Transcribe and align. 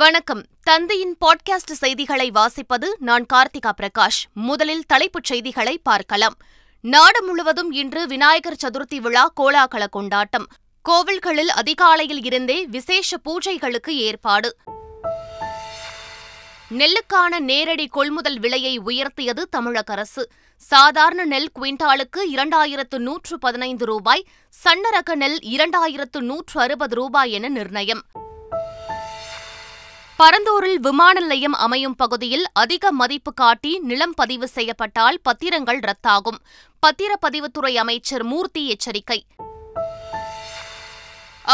வணக்கம் 0.00 0.42
தந்தையின் 0.62 1.14
பாட்காஸ்ட் 1.20 1.72
செய்திகளை 1.72 2.26
வாசிப்பது 2.30 2.88
நான் 2.98 3.24
கார்த்திகா 3.32 3.70
பிரகாஷ் 3.70 4.20
முதலில் 4.40 4.84
தலைப்புச் 4.86 5.24
செய்திகளை 5.24 5.74
பார்க்கலாம் 5.82 6.36
நாடு 6.84 7.20
முழுவதும் 7.26 7.70
இன்று 7.72 8.06
விநாயகர் 8.06 8.58
சதுர்த்தி 8.64 8.98
விழா 9.00 9.24
கோலாகல 9.40 9.86
கொண்டாட்டம் 9.90 10.46
கோவில்களில் 10.84 11.52
அதிகாலையில் 11.54 12.22
இருந்தே 12.22 12.58
விசேஷ 12.66 13.18
பூஜைகளுக்கு 13.24 13.94
ஏற்பாடு 14.04 14.50
நெல்லுக்கான 16.74 17.40
நேரடி 17.40 17.88
கொள்முதல் 17.88 18.38
விலையை 18.38 18.74
உயர்த்தியது 18.86 19.44
தமிழக 19.50 19.92
அரசு 19.92 20.22
சாதாரண 20.62 21.24
நெல் 21.24 21.52
குவிண்டாலுக்கு 21.58 22.22
இரண்டாயிரத்து 22.32 22.98
நூற்று 22.98 23.38
பதினைந்து 23.38 23.84
ரூபாய் 23.84 24.26
சன்னரக 24.54 25.14
நெல் 25.14 25.38
இரண்டாயிரத்து 25.50 26.20
நூற்று 26.20 26.60
அறுபது 26.60 26.94
ரூபாய் 26.94 27.32
என 27.32 27.48
நிர்ணயம் 27.48 28.02
பரந்தூரில் 30.20 30.80
விமான 30.80 31.20
நிலையம் 31.20 31.54
அமையும் 31.56 31.94
பகுதியில் 31.96 32.46
அதிக 32.52 32.90
மதிப்பு 32.92 33.32
காட்டி 33.32 33.72
நிலம் 33.80 34.14
பதிவு 34.14 34.46
செய்யப்பட்டால் 34.48 35.18
பத்திரங்கள் 35.24 35.80
ரத்தாகும் 35.80 36.38
பத்திரப்பதிவுத்துறை 36.82 37.72
அமைச்சர் 37.74 38.24
மூர்த்தி 38.24 38.62
எச்சரிக்கை 38.66 39.18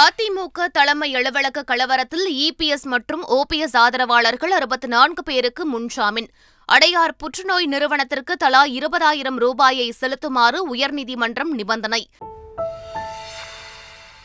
அதிமுக 0.00 0.66
தலைமை 0.68 1.08
அலுவலக 1.14 1.62
கலவரத்தில் 1.62 2.26
இபிஎஸ் 2.40 2.86
மற்றும் 2.86 3.22
ஓபிஎஸ் 3.30 3.76
ஆதரவாளர்கள் 3.76 4.52
அறுபத்தி 4.52 4.88
நான்கு 4.88 5.22
பேருக்கு 5.22 5.64
முன்ஜாமீன் 5.66 6.28
அடையார் 6.68 7.16
புற்றுநோய் 7.16 7.66
நிறுவனத்திற்கு 7.66 8.36
தலா 8.36 8.62
இருபதாயிரம் 8.78 9.38
ரூபாயை 9.38 9.88
செலுத்துமாறு 10.00 10.60
உயர்நீதிமன்றம் 10.68 11.52
நிபந்தனை 11.52 12.02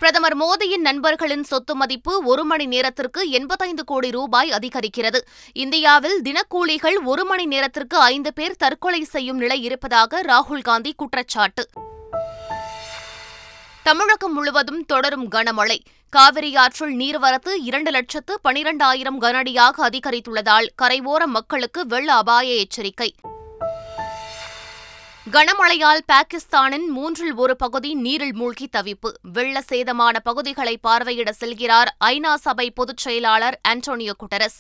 பிரதமர் 0.01 0.35
மோடியின் 0.35 0.81
நண்பர்களின் 0.81 1.43
சொத்து 1.43 1.75
மதிப்பு 1.75 2.13
ஒரு 2.23 2.43
மணி 2.43 2.65
நேரத்திற்கு 2.65 3.21
எண்பத்தைந்து 3.29 3.83
கோடி 3.83 4.09
ரூபாய் 4.09 4.51
அதிகரிக்கிறது 4.51 5.19
இந்தியாவில் 5.55 6.17
தினக்கூலிகள் 6.21 6.97
ஒரு 7.05 7.25
மணி 7.25 7.45
நேரத்திற்கு 7.45 7.97
ஐந்து 8.05 8.33
பேர் 8.33 8.57
தற்கொலை 8.57 9.01
செய்யும் 9.05 9.37
நிலை 9.37 9.59
இருப்பதாக 9.61 10.21
ராகுல் 10.21 10.61
காந்தி 10.61 10.93
குற்றச்சாட்டு 10.93 11.65
தமிழகம் 13.85 14.33
முழுவதும் 14.33 14.85
தொடரும் 14.85 15.27
கனமழை 15.29 15.79
காவிரி 16.13 16.51
ஆற்றில் 16.55 16.95
நீர்வரத்து 16.95 17.51
இரண்டு 17.63 17.91
லட்சத்து 17.91 18.33
பனிரெண்டாயிரம் 18.43 19.21
கனஅடியாக 19.21 19.83
அதிகரித்துள்ளதால் 19.83 20.69
கரையோர 20.81 21.25
மக்களுக்கு 21.27 21.83
வெள்ள 21.85 22.09
அபாய 22.13 22.47
எச்சரிக்கை 22.55 23.09
கனமழையால் 25.25 25.99
பாகிஸ்தானின் 26.05 26.87
மூன்றில் 26.89 27.35
ஒரு 27.35 27.53
பகுதி 27.55 27.89
நீரில் 27.95 28.33
மூழ்கி 28.33 28.67
தவிப்பு 28.67 29.09
வெள்ள 29.33 29.61
சேதமான 29.69 30.15
பகுதிகளை 30.19 30.73
பார்வையிட 30.87 31.29
செல்கிறார் 31.39 31.89
ஐநா 32.05 32.33
சபை 32.35 32.67
பொதுச் 32.71 32.97
செயலாளர் 32.97 33.57
ஆண்டோனியோ 33.67 34.13
குட்டரஸ் 34.19 34.57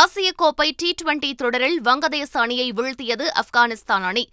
ஆசிய 0.00 0.28
கோப்பை 0.36 0.68
டி 0.76 0.90
டுவெண்டி 1.02 1.30
தொடரில் 1.34 1.78
வங்கதேச 1.82 2.32
அணியை 2.38 2.68
வீழ்த்தியது 2.72 3.26
ஆப்கானிஸ்தான் 3.40 4.06
அணி 4.06 4.24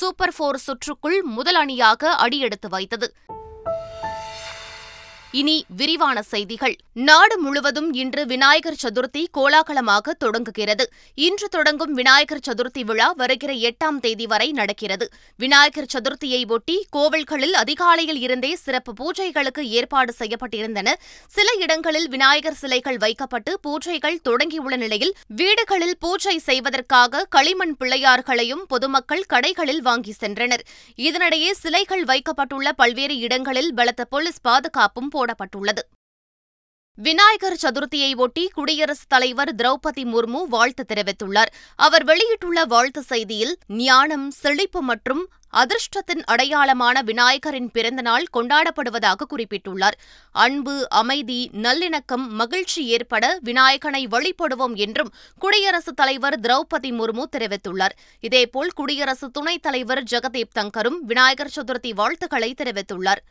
சூப்பர் 0.00 0.36
போர் 0.36 0.60
சுற்றுக்குள் 0.66 1.18
முதல் 1.30 1.54
அணியாக 1.54 2.14
அடியெடுத்து 2.16 2.68
வைத்தது 2.68 3.08
இனி 5.36 5.54
விரிவான 5.70 6.18
செய்திகள் 6.22 6.74
நாடு 7.00 7.36
முழுவதும் 7.38 7.88
இன்று 7.92 8.22
விநாயகர் 8.26 8.78
சதுர்த்தி 8.82 9.22
கோலாகலமாக 9.30 10.14
தொடங்குகிறது 10.14 10.84
இன்று 11.18 11.46
தொடங்கும் 11.48 11.92
விநாயகர் 11.94 12.42
சதுர்த்தி 12.46 12.82
விழா 12.84 13.08
வருகிற 13.12 13.52
எட்டாம் 13.68 13.98
தேதி 13.98 14.26
வரை 14.26 14.48
நடக்கிறது 14.50 15.06
விநாயகர் 15.40 15.90
சதுர்த்தியை 15.94 16.40
ஒட்டி 16.48 16.76
கோவில்களில் 16.90 17.54
அதிகாலையில் 17.54 18.20
இருந்தே 18.20 18.52
சிறப்பு 18.56 18.94
பூஜைகளுக்கு 18.94 19.64
ஏற்பாடு 19.72 20.14
செய்யப்பட்டிருந்தன 20.18 20.94
சில 21.30 21.48
இடங்களில் 21.58 22.08
விநாயகர் 22.08 22.58
சிலைகள் 22.58 22.98
வைக்கப்பட்டு 22.98 23.54
பூஜைகள் 23.62 24.18
தொடங்கியுள்ள 24.24 24.76
நிலையில் 24.76 25.12
வீடுகளில் 25.34 25.96
பூஜை 25.98 26.36
செய்வதற்காக 26.46 27.26
களிமண் 27.28 27.76
பிள்ளையார்களையும் 27.76 28.64
பொதுமக்கள் 28.68 29.26
கடைகளில் 29.26 29.82
வாங்கி 29.82 30.16
சென்றனர் 30.20 30.64
இதனிடையே 31.00 31.52
சிலைகள் 31.60 32.04
வைக்கப்பட்டுள்ள 32.04 32.68
பல்வேறு 32.76 33.16
இடங்களில் 33.20 33.70
பலத்த 33.74 34.04
போலீஸ் 34.06 34.42
பாதுகாப்பும் 34.42 35.12
போ 35.12 35.24
போடப்பட்டுள்ளது 35.26 35.84
விநாயகர் 36.98 37.62
சதுர்த்தியை 37.62 38.12
ஒட்டி 38.16 38.42
குடியரசுத் 38.54 39.10
தலைவர் 39.10 39.50
திரௌபதி 39.56 40.04
முர்மு 40.12 40.40
வாழ்த்து 40.48 40.84
தெரிவித்துள்ளார் 40.84 41.50
அவர் 41.78 42.04
வெளியிட்டுள்ள 42.04 42.60
வாழ்த்து 42.64 43.00
செய்தியில் 43.10 43.52
ஞானம் 43.80 44.24
செழிப்பு 44.38 44.80
மற்றும் 44.82 45.20
அதிர்ஷ்டத்தின் 45.54 46.22
அடையாளமான 46.24 47.02
விநாயகரின் 47.02 47.68
பிறந்தநாள் 47.74 48.26
கொண்டாடப்படுவதாக 48.32 49.28
குறிப்பிட்டுள்ளார் 49.30 49.98
அன்பு 50.34 50.76
அமைதி 50.94 51.38
நல்லிணக்கம் 51.58 52.26
மகிழ்ச்சி 52.40 52.82
ஏற்பட 52.88 53.24
விநாயகனை 53.42 54.02
வழிபடுவோம் 54.06 54.76
என்றும் 54.78 55.14
குடியரசுத் 55.40 56.00
தலைவர் 56.00 56.40
திரௌபதி 56.40 56.92
முர்மு 56.92 57.26
தெரிவித்துள்ளார் 57.32 57.96
இதேபோல் 58.24 58.74
குடியரசு 58.74 59.28
துணைத் 59.30 59.64
தலைவர் 59.64 60.04
ஜெகதீப் 60.06 60.54
தங்கரும் 60.54 61.00
விநாயகர் 61.04 61.56
சதுர்த்தி 61.56 61.92
வாழ்த்துக்களை 61.94 62.52
தெரிவித்துள்ளார் 62.54 63.22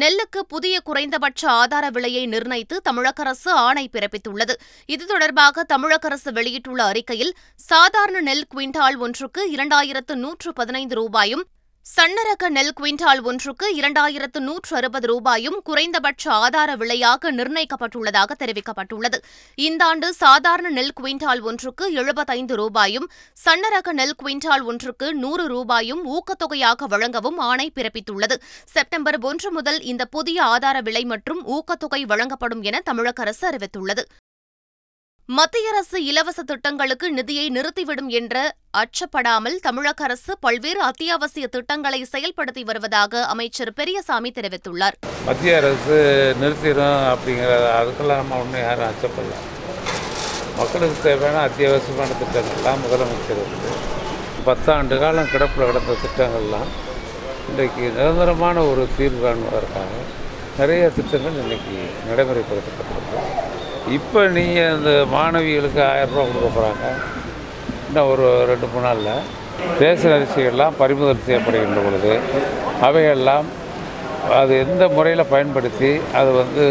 நெல்லுக்கு 0.00 0.40
புதிய 0.44 0.74
குறைந்தபட்ச 0.80 1.42
ஆதார 1.52 1.84
விலையை 1.90 2.24
நிர்ணயித்து 2.26 2.76
தமிழக 2.80 3.22
அரசு 3.22 3.50
ஆணை 3.58 3.84
பிறப்பித்துள்ளது 3.92 4.54
இது 4.88 5.04
தொடர்பாக 5.06 5.64
தமிழக 5.64 6.08
அரசு 6.08 6.32
வெளியிட்டுள்ள 6.32 6.82
அறிக்கையில் 6.84 7.32
சாதாரண 7.60 8.20
நெல் 8.20 8.48
குவிண்டால் 8.48 8.98
ஒன்றுக்கு 8.98 9.44
இரண்டாயிரத்து 9.54 10.16
நூற்று 10.16 10.52
பதினைந்து 10.52 10.94
ரூபாயும் 10.94 11.44
சன்னரக 11.88 12.48
நெல் 12.48 12.74
குவிண்டால் 12.74 13.20
ஒன்றுக்கு 13.24 13.66
இரண்டாயிரத்து 13.76 14.38
நூற்று 14.40 14.72
அறுபது 14.76 15.06
ரூபாயும் 15.06 15.56
குறைந்தபட்ச 15.64 16.24
ஆதார 16.38 16.70
விலையாக 16.76 17.30
நிர்ணயிக்கப்பட்டுள்ளதாக 17.30 18.34
தெரிவிக்கப்பட்டுள்ளது 18.38 19.18
இந்த 19.58 19.82
ஆண்டு 19.86 20.08
சாதாரண 20.14 20.70
நெல் 20.70 20.94
குவிண்டால் 20.94 21.42
ஒன்றுக்கு 21.42 21.86
எழுபத்தைந்து 21.94 22.56
ரூபாயும் 22.56 23.06
சன்னரக 23.36 23.92
நெல் 23.92 24.16
குவிண்டால் 24.16 24.64
ஒன்றுக்கு 24.64 25.08
நூறு 25.14 25.46
ரூபாயும் 25.46 26.04
ஊக்கத்தொகையாக 26.12 26.88
வழங்கவும் 26.88 27.40
ஆணை 27.46 27.68
பிறப்பித்துள்ளது 27.74 28.38
செப்டம்பர் 28.68 29.20
ஒன்று 29.24 29.50
முதல் 29.50 29.80
இந்த 29.84 30.06
புதிய 30.10 30.38
ஆதார 30.48 30.78
விலை 30.82 31.04
மற்றும் 31.06 31.42
ஊக்கத்தொகை 31.50 32.02
வழங்கப்படும் 32.06 32.64
என 32.64 32.82
தமிழக 32.84 33.22
அரசு 33.22 33.44
அறிவித்துள்ளது 33.48 34.04
மத்திய 35.28 35.70
அரசு 35.70 35.98
இலவச 36.04 36.40
திட்டங்களுக்கு 36.42 37.06
நிதியை 37.10 37.46
நிறுத்திவிடும் 37.48 38.08
என்ற 38.18 38.36
அச்சப்படாமல் 38.78 39.56
தமிழக 39.60 40.04
அரசு 40.04 40.32
பல்வேறு 40.40 40.80
அத்தியாவசிய 40.82 41.46
திட்டங்களை 41.46 42.00
செயல்படுத்தி 42.04 42.62
வருவதாக 42.64 43.22
அமைச்சர் 43.26 43.72
பெரியசாமி 43.72 44.30
தெரிவித்துள்ளார் 44.30 44.96
மத்திய 45.26 45.56
அரசு 45.56 45.98
நிறுத்திடும் 46.40 47.04
அப்படிங்கிற 47.10 47.50
அதுக்கெல்லாம் 47.74 48.22
நம்ம 48.22 48.38
ஒன்றும் 48.38 48.62
யாரும் 48.62 48.88
அச்சப்படல 48.88 49.36
மக்களுக்கு 50.56 50.98
தேவையான 51.02 51.42
அத்தியாவசியமான 51.42 52.16
திட்டங்கள்லாம் 52.16 52.82
முதலமைச்சர் 52.84 53.42
இருக்குது 53.42 53.76
பத்தாண்டு 54.46 54.98
காலம் 54.98 55.30
கிடப்பில் 55.30 55.68
கிடந்த 55.68 55.98
திட்டங்கள்லாம் 55.98 56.70
இன்றைக்கு 57.48 57.84
நிரந்தரமான 57.92 58.64
ஒரு 58.64 58.84
தீர்வு 58.96 59.22
காண்பதற்காக 59.22 59.92
நிறைய 60.58 60.88
திட்டங்கள் 60.94 61.38
இன்றைக்கி 61.38 61.76
நடைமுறைப்படுத்தப்பட்டிருக்கு 62.08 63.67
இப்போ 63.96 64.20
நீங்கள் 64.28 64.72
அந்த 64.72 64.90
மாணவிகளுக்கு 65.12 65.80
ஆயிரம் 65.84 66.14
ரூபா 66.14 66.24
கொடுக்க 66.26 66.48
போகிறாங்க 66.50 66.86
இன்னும் 67.88 68.10
ஒரு 68.10 68.26
ரெண்டு 68.46 68.66
மூணு 68.66 68.86
நாளில் 68.86 69.12
ரேஷன் 69.80 70.14
அரிசிகள்லாம் 70.16 70.78
பறிமுதல் 70.78 71.24
செய்யப்படுகின்ற 71.26 71.80
பொழுது 71.82 72.12
அவையெல்லாம் 72.80 73.46
அது 74.38 74.52
எந்த 74.58 74.84
முறையில் 74.88 75.30
பயன்படுத்தி 75.30 75.90
அது 76.14 76.30
வந்து 76.32 76.64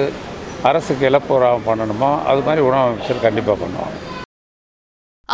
அரசுக்கு 0.63 1.03
இழப்புறாமல் 1.09 1.67
பண்ணணுமோ 1.67 2.11
அது 2.25 2.41
மாதிரி 2.41 2.61
உணவு 2.61 2.85
அமைச்சர் 2.85 3.25
கண்டிப்பாக 3.25 3.57
பண்ணுவோம் 3.61 3.95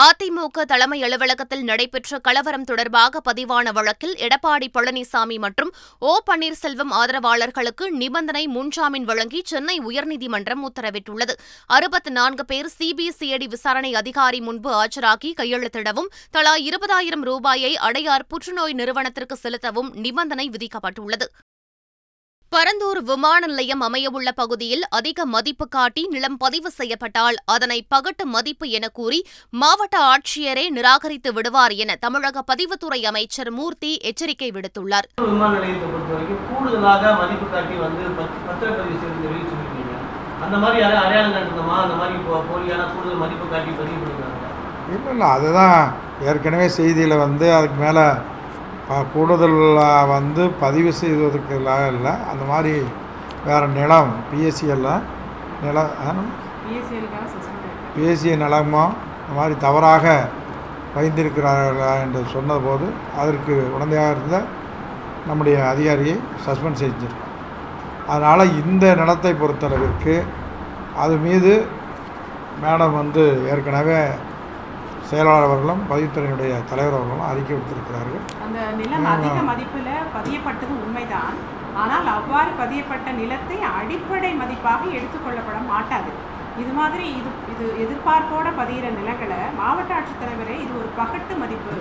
அதிமுக 0.00 0.63
தலைமை 0.65 0.97
அலுவலகத்தில் 1.03 1.63
நடைபெற்ற 1.63 2.19
கலவரம் 2.19 2.63
தொடர்பாக 2.63 3.19
பதிவான 3.19 3.71
வழக்கில் 3.71 4.15
எடப்பாடி 4.17 4.67
பழனிசாமி 4.73 5.37
மற்றும் 5.37 5.71
ஓ 6.01 6.13
பன்னீர்செல்வம் 6.25 6.93
ஆதரவாளர்களுக்கு 6.93 7.87
நிபந்தனை 7.93 8.43
முன்ஜாமீன் 8.47 9.05
வழங்கி 9.05 9.41
சென்னை 9.45 9.77
உயர்நீதிமன்றம் 9.83 10.63
உத்தரவிட்டுள்ளது 10.63 11.35
அறுபத்தி 11.69 12.13
நான்கு 12.13 12.45
பேர் 12.45 12.71
சிபிசிஐடி 12.73 13.49
விசாரணை 13.49 13.93
அதிகாரி 13.93 14.41
முன்பு 14.41 14.71
ஆஜராகி 14.73 15.31
கையெழுத்திடவும் 15.33 16.11
தலா 16.33 16.55
இருபதாயிரம் 16.63 17.25
ரூபாயை 17.25 17.73
அடையார் 17.83 18.29
புற்றுநோய் 18.29 18.73
நிறுவனத்திற்கு 18.73 19.37
செலுத்தவும் 19.37 19.91
நிபந்தனை 19.97 20.47
விதிக்கப்பட்டுள்ளது 20.49 21.27
பரந்தூர் 22.53 22.99
விமான 23.03 23.39
நிலையம் 23.45 23.83
அமையவுள்ள 23.85 24.29
பகுதியில் 24.31 24.83
அதிக 24.89 25.25
மதிப்பு 25.25 25.65
காட்டி 25.67 26.01
நிலம் 26.07 26.35
பதிவு 26.37 26.69
செய்யப்பட்டால் 26.71 27.37
அதனை 27.45 27.77
பகட்டு 27.91 28.23
மதிப்பு 28.27 28.65
என 28.69 28.85
கூறி 28.91 29.19
மாவட்ட 29.53 29.95
ஆட்சியரே 30.09 30.65
நிராகரித்து 30.69 31.31
விடுவார் 31.33 31.73
என 31.77 31.95
தமிழக 31.97 32.43
பதிவுத்துறை 32.47 32.99
அமைச்சர் 33.05 33.51
மூர்த்தி 33.51 33.91
எச்சரிக்கை 34.03 34.49
விடுத்துள்ளார் 34.51 35.07
இல்லை 45.05 45.27
அதுதான் 45.29 45.81
ஏற்கனவே 46.25 46.67
செய்தியில் 46.71 47.15
வந்து 47.17 47.45
அதுக்கு 47.53 47.77
மேலே 47.79 48.05
கூடுதலாக 49.13 50.05
வந்து 50.09 50.43
பதிவு 50.59 50.91
செய்வதற்கு 50.93 51.55
இல்லை 51.55 52.13
அந்த 52.31 52.43
மாதிரி 52.45 52.73
வேறு 53.45 53.67
நிலம் 53.73 54.11
பிஎஸ்சியெல்லாம் 54.29 55.03
நிலம் 55.61 56.21
பிஎஸ்சி 57.93 58.31
நிலமோ 58.35 58.85
இந்த 59.19 59.33
மாதிரி 59.35 59.55
தவறாக 59.59 60.05
பயந்திருக்கிறார்களா 60.95 61.91
என்று 62.01 62.21
சொன்னபோது 62.33 62.87
அதற்கு 63.17 63.53
உடந்தையாக 63.75 64.13
இருந்த 64.13 64.37
நம்முடைய 65.27 65.57
அதிகாரியை 65.67 66.15
சஸ்பெண்ட் 66.45 66.81
செஞ்சிருக்கோம் 66.81 67.29
அதனால் 68.07 68.53
இந்த 68.55 68.85
நிலத்தை 68.95 69.31
பொறுத்தளவிற்கு 69.33 70.15
அது 70.95 71.15
மீது 71.17 71.53
மேடம் 72.63 72.97
வந்து 72.97 73.23
ஏற்கனவே 73.49 73.99
செயலாளர் 75.13 75.47
அவர்களும் 75.47 75.81
பதிவுத்துறையினுடைய 75.89 76.53
தலைவர் 76.69 76.95
அவர்களும் 76.97 77.25
அறிக்கை 77.25 77.53
விடுத்திருக்கிறார்கள் 77.53 78.23
அந்த 78.43 78.59
நிலம் 78.77 79.09
அதிக 79.11 79.35
மதிப்பில் 79.49 79.91
பதியப்பட்டது 80.15 80.73
உண்மைதான் 80.79 81.35
ஆனால் 81.75 82.07
அவ்வாறு 82.13 82.51
பதியப்பட்ட 82.57 83.11
நிலத்தை 83.13 83.57
அடிப்படை 83.73 84.31
மதிப்பாக 84.39 84.81
எடுத்துக்கொள்ளப்பட 84.93 85.59
மாட்டாது 85.67 86.11
இது 86.61 86.71
மாதிரி 86.71 87.05
இது 87.19 87.29
இது 87.53 87.65
எதிர்பார்ப்போட 87.83 88.47
பதிகிற 88.57 88.87
நிலங்களை 88.97 89.39
மாவட்ட 89.59 89.93
ஆட்சித்தலைவரே 89.95 90.55
இது 90.63 90.73
ஒரு 90.79 90.89
பகட்டு 90.97 91.35
மதிப்பு 91.39 91.75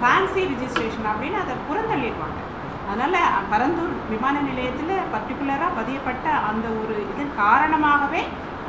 ஃபேன்சி 0.00 0.42
ரிஜிஸ்ட்ரேஷன் 0.52 1.10
அப்படின்னு 1.12 1.38
அதை 1.40 1.56
புறந்தள்ளிடுவாங்க 1.68 2.40
அதனால் 2.84 3.18
பரந்தூர் 3.50 3.94
விமான 4.10 4.36
நிலையத்தில் 4.40 4.94
பர்டிகுலராக 5.12 5.76
பதியப்பட்ட 5.76 6.26
அந்த 6.48 6.66
ஒரு 6.80 6.94
இதன் 7.04 7.34
காரணமாகவே 7.38 8.22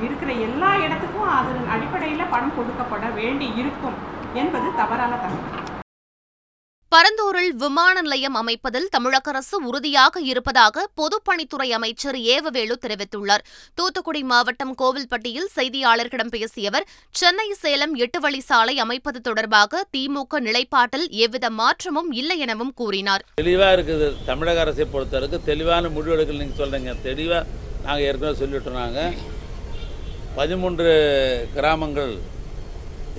இருக்கிற 0.02 0.31
எல்லா 0.42 0.72
இடத்துக்கும் 0.81 1.34
அதன் 1.34 1.72
அடிப்படையில் 1.72 2.31
பணம் 2.31 2.56
கொடுக்கப்பட 2.56 3.08
வேண்டி 3.16 3.50
இருக்கும் 3.56 4.00
என்பது 4.36 4.70
தவறான 4.76 5.14
தகவல் 5.18 5.68
பரந்தூரில் 6.92 7.52
விமான 7.56 7.96
நிலையம் 8.02 8.38
அமைப்பதில் 8.40 8.88
தமிழக 8.90 9.28
அரசு 9.30 9.56
உறுதியாக 9.68 10.22
இருப்பதாக 10.30 10.86
பொதுப்பணித்துறை 10.98 11.68
அமைச்சர் 11.70 12.18
ஏவவேலு 12.28 12.76
தெரிவித்துள்ளார் 12.78 13.44
தூத்துக்குடி 13.78 14.22
மாவட்டம் 14.31 14.74
கோவில்பட்டியில் 14.76 15.48
செய்தியாளர்களிடம் 15.54 16.34
பேசிய 16.34 16.72
அவர் 16.72 16.88
சென்னை 17.16 17.48
சேலம் 17.62 17.94
எட்டு 18.00 18.20
வழி 18.20 18.42
சாலை 18.42 18.76
அமைப்பது 18.80 19.22
தொடர்பாக 19.22 19.84
திமுக 19.94 20.42
நிலைப்பாட்டில் 20.42 21.08
எவ்வித 21.20 21.50
மாற்றமும் 21.60 22.12
இல்லை 22.14 22.38
எனவும் 22.40 22.76
கூறினார் 22.76 23.26
தெளிவா 23.40 23.70
இருக்குது 23.76 24.10
தமிழக 24.26 24.60
அரசை 24.60 24.88
பொறுத்தவரைக்கும் 24.88 25.46
தெளிவான 25.46 25.92
முடிவெடுக்கல் 25.92 26.42
நீங்க 26.42 26.58
சொல்றீங்க 26.60 26.96
தெளிவா 27.04 27.42
நாங்க 27.84 28.02
ஏற்கனவே 28.04 28.40
சொல்லிட்டு 28.40 28.74
பதிமூன்று 30.36 30.92
கிராமங்கள் 31.54 32.14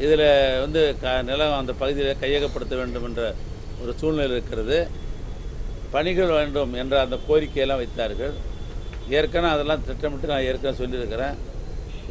இதில் 0.00 0.26
வந்து 0.60 0.82
க 1.00 1.14
நிலம் 1.22 1.56
அந்த 1.56 1.72
பகுதியில் 1.74 2.20
கையகப்படுத்த 2.20 2.74
வேண்டும் 2.76 3.06
என்ற 3.08 3.22
ஒரு 3.80 3.92
சூழ்நிலை 4.00 4.28
இருக்கிறது 4.28 4.78
பணிகள் 5.92 6.32
வேண்டும் 6.32 6.72
என்ற 6.74 6.94
அந்த 7.00 7.16
கோரிக்கையெல்லாம் 7.26 7.80
வைத்தார்கள் 7.80 8.34
ஏற்கனவே 9.10 9.52
அதெல்லாம் 9.54 9.84
திட்டமிட்டு 9.84 10.30
நான் 10.32 10.46
ஏற்கனவே 10.48 10.78
சொல்லியிருக்கிறேன் 10.80 11.36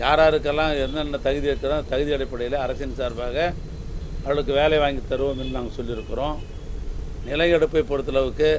யார் 0.00 0.21
யாருக்கெல்லாம் 0.21 0.73
என்னென்ன 0.79 1.19
தகுதி 1.23 1.49
இருக்கிறோ 1.49 1.77
தகுதி 1.89 2.11
அடிப்படையில் 2.17 2.57
அரசின் 2.57 2.97
சார்பாக 2.99 3.37
அவளுக்கு 4.23 4.53
வேலை 4.53 4.77
வாங்கி 4.77 5.01
தருவோம் 5.03 5.39
என்று 5.39 5.57
நாங்கள் 5.57 5.77
சொல்லியிருக்கிறோம் 5.77 6.37
நிலை 7.25 7.47
எடுப்பை 7.57 7.81
பொறுத்தளவுக்கு 7.83 8.51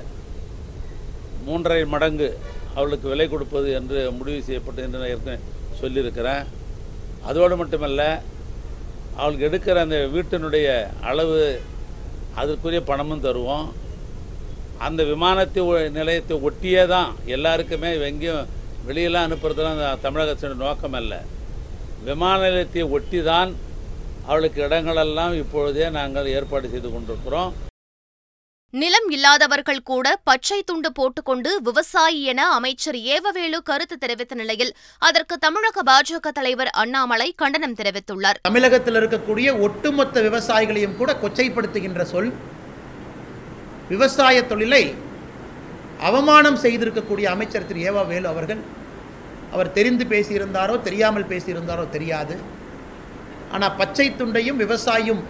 மூன்றரை 1.46 1.82
மடங்கு 1.87 2.28
அவளுக்கு 2.75 3.06
விலை 3.08 3.26
கொடுப்பது 3.28 3.69
என்று 3.72 4.00
முடிவு 4.19 4.40
செய்யப்பட்டது 4.42 4.87
என்று 4.87 5.00
நான் 5.00 5.12
ஏற்கனவே 5.14 5.38
சொல்லியிருக்கிறேன் 5.81 6.44
அதோடு 7.25 7.54
மட்டுமல்ல 7.56 8.02
அவளுக்கு 9.16 9.46
எடுக்கிற 9.48 9.78
அந்த 9.81 9.98
வீட்டினுடைய 10.12 10.66
அளவு 11.02 11.38
அதற்குரிய 12.34 12.81
பணமும் 12.82 13.25
தருவோம் 13.25 13.66
அந்த 14.81 15.00
விமானத்தை 15.04 15.62
நிலையத்தை 15.96 16.37
ஒட்டியே 16.42 16.84
தான் 16.87 17.10
எல்லாருக்குமே 17.28 17.90
எங்கேயும் 18.08 18.46
வெளியெல்லாம் 18.87 19.26
அனுப்புறதுலாம் 19.26 19.81
தமிழக 20.04 20.28
அரசின் 20.28 20.62
நோக்கம் 20.62 20.96
அல்ல 21.00 21.14
விமான 22.02 22.37
நிலையத்தை 22.44 22.84
ஒட்டி 22.90 23.19
தான் 23.22 23.50
அவளுக்கு 24.26 24.60
இடங்களெல்லாம் 24.66 25.34
இப்பொழுதே 25.42 25.88
நாங்கள் 25.92 26.32
ஏற்பாடு 26.37 26.70
செய்து 26.70 26.88
கொண்டிருக்கிறோம் 26.90 27.52
நிலம் 28.75 29.08
இல்லாதவர்கள் 29.10 29.78
கூட 29.82 30.06
பச்சை 30.25 30.58
துண்டு 30.60 30.90
போட்டுக்கொண்டு 30.92 31.50
விவசாயி 31.60 32.20
என 32.32 32.42
அமைச்சர் 32.50 32.98
ஏவவேலு 33.08 33.58
கருத்து 33.62 33.96
தெரிவித்த 33.98 34.34
நிலையில் 34.34 34.70
அதற்கு 35.02 35.37
தமிழக 35.38 35.82
பாஜக 35.82 36.31
தலைவர் 36.31 36.70
அண்ணாமலை 36.75 37.28
கண்டனம் 37.37 37.76
தெரிவித்துள்ளார் 37.81 38.38
தமிழகத்தில் 38.42 38.98
இருக்கக்கூடிய 39.00 39.48
ஒட்டுமொத்த 39.60 40.20
விவசாயிகளையும் 40.20 40.96
கூட 40.96 41.10
கொச்சைப்படுத்துகின்ற 41.14 42.04
சொல் 42.04 42.31
விவசாய 43.88 44.46
தொழிலை 44.46 44.82
அவமானம் 46.00 46.62
செய்திருக்கக்கூடிய 46.62 47.26
அமைச்சர் 47.28 47.69
திரு 47.69 47.82
ஏவவேலு 47.88 48.28
அவர்கள் 48.28 48.62
அவர் 49.52 49.72
தெரிந்து 49.72 50.04
பேசியிருந்தாரோ 50.06 50.75
தெரியாமல் 50.82 51.31
பேசியிருந்தாரோ 51.31 51.87
தெரியாது 51.90 52.34
ஆனால் 53.52 53.76
பச்சை 53.76 54.06
துண்டையும் 54.12 54.60
விவசாயியும் 54.60 55.22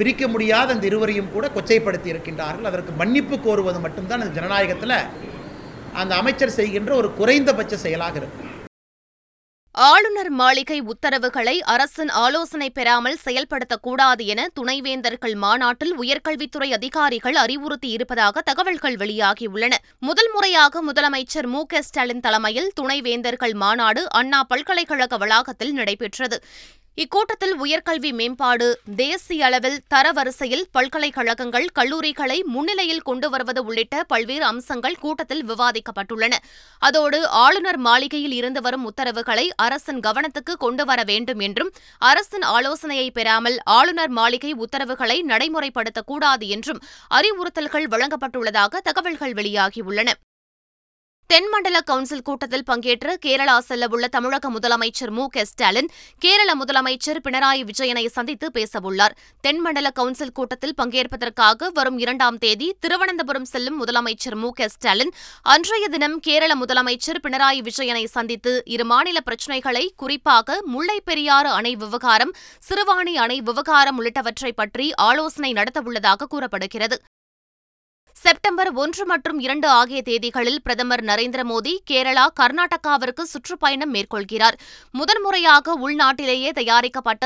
பிரிக்க 0.00 0.24
முடியாத 0.28 0.74
அந்த 0.74 0.86
இருவரையும் 0.86 1.32
கூட 1.32 1.46
கொச்சைப்படுத்தி 1.48 2.12
இருக்கின்றார்கள் 2.12 2.68
அதற்கு 2.70 2.94
மன்னிப்பு 2.96 3.38
கோருவது 3.38 3.80
மட்டும்தான் 3.80 4.22
அந்த 4.22 4.34
ஜனநாயகத்தில் 4.34 4.98
அந்த 5.94 6.12
அமைச்சர் 6.14 6.56
செய்கின்ற 6.56 6.92
ஒரு 6.94 7.10
குறைந்தபட்ச 7.14 7.76
செயலாக 7.76 8.16
இருக்கும் 8.16 8.52
ஆளுநர் 9.74 10.30
மாளிகை 10.32 10.76
உத்தரவுகளை 10.86 11.54
அரசின் 11.66 12.12
ஆலோசனை 12.16 12.68
பெறாமல் 12.68 13.18
செயல்படுத்தக்கூடாது 13.24 14.22
என 14.26 14.46
துணைவேந்தர்கள் 14.54 15.34
மாநாட்டில் 15.36 15.92
உயர்கல்வித்துறை 15.96 16.68
அதிகாரிகள் 16.72 17.36
அறிவுறுத்தியிருப்பதாக 17.36 18.42
தகவல்கள் 18.42 18.96
வெளியாகியுள்ளன 18.96 19.74
முதல் 20.02 20.30
முறையாக 20.32 20.82
முதலமைச்சர் 20.82 21.48
மு 21.48 21.62
ஸ்டாலின் 21.82 22.20
தலைமையில் 22.20 22.70
துணைவேந்தர்கள் 22.80 23.54
மாநாடு 23.56 24.04
அண்ணா 24.12 24.40
பல்கலைக்கழக 24.44 25.18
வளாகத்தில் 25.18 25.76
நடைபெற்றது 25.76 26.38
இக்கூட்டத்தில் 26.98 27.54
உயர்கல்வி 27.60 28.10
மேம்பாடு 28.12 28.66
தேசிய 28.96 29.40
அளவில் 29.44 29.76
தரவரிசையில் 29.88 30.62
பல்கலைக்கழகங்கள் 30.72 31.66
கல்லூரிகளை 31.74 32.38
முன்னிலையில் 32.46 33.02
கொண்டு 33.02 33.26
வருவது 33.28 33.60
உள்ளிட்ட 33.64 34.04
பல்வேறு 34.04 34.44
அம்சங்கள் 34.44 34.96
கூட்டத்தில் 34.98 35.42
விவாதிக்கப்பட்டுள்ளன 35.44 36.34
அதோடு 36.82 37.18
ஆளுநர் 37.38 37.78
மாளிகையில் 37.78 38.34
இருந்து 38.34 38.60
வரும் 38.60 38.86
உத்தரவுகளை 38.86 39.46
அரசின் 39.56 40.00
கவனத்துக்கு 40.00 40.54
கொண்டு 40.56 40.84
வர 40.84 41.02
வேண்டும் 41.04 41.40
என்றும் 41.40 41.72
அரசின் 42.02 42.46
ஆலோசனையை 42.50 43.08
பெறாமல் 43.10 43.58
ஆளுநர் 43.72 44.10
மாளிகை 44.10 44.52
உத்தரவுகளை 44.58 45.18
நடைமுறைப்படுத்தக்கூடாது 45.28 46.48
என்றும் 46.48 46.82
அறிவுறுத்தல்கள் 47.10 47.90
வழங்கப்பட்டுள்ளதாக 47.90 48.80
தகவல்கள் 48.80 49.36
வெளியாகியுள்ளன 49.36 50.08
தென்மண்டல 51.30 51.78
கவுன்சில் 51.80 52.22
கூட்டத்தில் 52.22 52.64
பங்கேற்று 52.66 53.12
கேரளா 53.24 53.54
செல்லவுள்ள 53.60 54.06
தமிழக 54.06 54.50
முதலமைச்சர் 54.50 55.10
மு 55.10 55.24
க 55.28 55.44
ஸ்டாலின் 55.44 55.88
கேரள 56.22 56.50
முதலமைச்சர் 56.54 57.20
பினராயி 57.24 57.62
விஜயனை 57.64 58.04
சந்தித்து 58.08 58.48
பேசவுள்ளார் 58.54 59.14
தென்மண்டல 59.44 59.90
கவுன்சில் 59.90 60.32
கூட்டத்தில் 60.32 60.76
பங்கேற்பதற்காக 60.80 61.70
வரும் 61.70 61.98
இரண்டாம் 61.98 62.38
தேதி 62.38 62.68
திருவனந்தபுரம் 62.80 63.48
செல்லும் 63.50 63.78
முதலமைச்சர் 63.82 64.36
மு 64.36 64.50
க 64.52 64.68
ஸ்டாலின் 64.68 65.12
அன்றைய 65.46 65.88
தினம் 65.88 66.16
கேரள 66.20 66.54
முதலமைச்சர் 66.56 67.20
பினராயி 67.20 67.60
விஜயனை 67.62 68.04
சந்தித்து 68.10 68.54
இரு 68.68 68.86
மாநில 68.86 69.20
பிரச்சினைகளை 69.20 69.84
குறிப்பாக 69.96 70.60
முல்லைப் 70.68 71.06
பெரியாறு 71.06 71.52
அணை 71.54 71.74
விவகாரம் 71.76 72.34
சிறுவாணி 72.62 73.16
அணை 73.16 73.40
விவகாரம் 73.42 73.98
உள்ளிட்டவற்றை 73.98 74.54
பற்றி 74.54 74.88
ஆலோசனை 75.02 75.52
நடத்தவுள்ளதாக 75.52 76.30
கூறப்படுகிறது 76.30 76.98
செப்டம்பர் 78.16 78.68
ஒன்று 78.74 79.02
மற்றும் 79.04 79.38
இரண்டு 79.38 79.66
ஆகிய 79.70 79.98
தேதிகளில் 80.02 80.60
பிரதமர் 80.60 81.02
நரேந்திர 81.02 81.42
மோடி 81.44 81.72
கேரளா 81.90 82.24
கர்நாடகாவிற்கு 82.36 83.22
சுற்றுப்பயணம் 83.22 83.92
மேற்கொள்கிறார் 83.92 84.56
முதன்முறையாக 84.94 85.74
உள்நாட்டிலேயே 85.80 86.50
தயாரிக்கப்பட்ட 86.50 87.24